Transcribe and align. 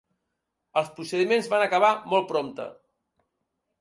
Els 0.81 0.89
procediments 0.95 1.49
van 1.53 1.65
acabar 1.67 1.91
molt 2.15 2.29
prompte. 2.33 2.67